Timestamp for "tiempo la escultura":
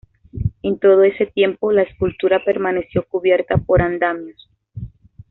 1.27-2.43